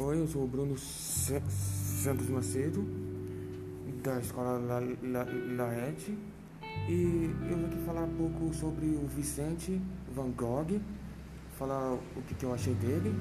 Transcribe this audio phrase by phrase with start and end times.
[0.00, 2.86] eu sou o Bruno Santos Macedo,
[4.02, 5.26] da escola La La
[5.56, 6.16] Laete,
[6.88, 9.80] e eu vim aqui falar um pouco sobre o Vicente
[10.14, 10.80] Van Gogh,
[11.58, 13.12] falar o que, que eu achei dele.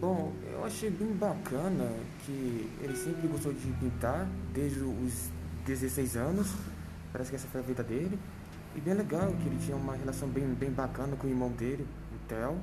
[0.00, 1.92] Bom, eu achei bem bacana
[2.24, 5.30] que ele sempre gostou de pintar, desde os
[5.66, 6.54] 16 anos,
[7.12, 8.18] parece que essa foi a vida dele.
[8.74, 11.86] E bem legal que ele tinha uma relação bem, bem bacana com o irmão dele,
[12.12, 12.58] o Theo.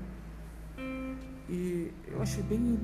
[1.51, 2.79] E eu achei bem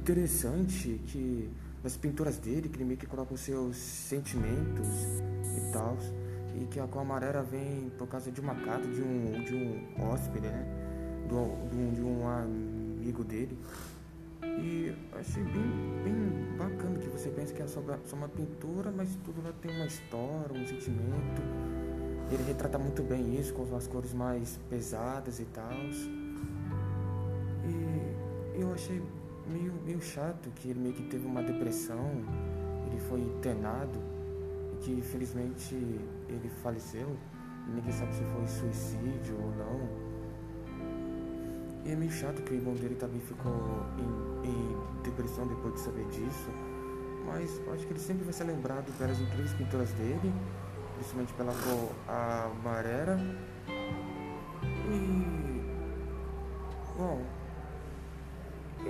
[0.00, 1.50] interessante que
[1.82, 4.86] nas pinturas dele, que ele meio que coloca os seus sentimentos
[5.42, 5.98] e tal.
[6.54, 10.04] E que a cor amarela vem por causa de uma carta de um, de um
[10.04, 10.64] hóspede, né?
[11.26, 13.58] De um, de um amigo dele.
[14.44, 19.08] E achei bem, bem bacana que você pensa que é só, só uma pintura, mas
[19.24, 21.42] tudo lá tem uma história, um sentimento.
[22.30, 25.72] Ele retrata muito bem isso, com as cores mais pesadas e tal
[28.54, 29.02] eu achei
[29.46, 32.10] meio, meio chato que ele meio que teve uma depressão,
[32.86, 33.98] ele foi internado
[34.72, 35.74] e que infelizmente
[36.28, 37.16] ele faleceu
[37.68, 40.14] e ninguém sabe se foi suicídio ou não.
[41.84, 43.52] E é meio chato que o irmão dele também ficou
[43.98, 46.50] em, em depressão depois de saber disso.
[47.26, 50.32] Mas acho que ele sempre vai ser lembrado pelas incríveis pinturas dele,
[50.96, 53.18] principalmente pela cor amarela.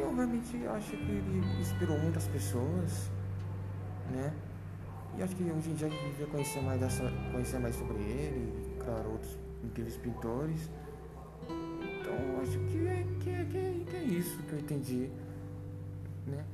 [0.04, 3.10] Eu realmente acho que ele inspirou muitas pessoas,
[4.10, 4.32] né?
[5.16, 7.96] E acho que hoje em dia a gente devia conhecer mais, dessa, conhecer mais sobre
[8.02, 10.70] ele, claro, outros incríveis pintores.
[11.48, 15.10] Então acho que é, que, é, que, é, que é isso que eu entendi,
[16.26, 16.44] né?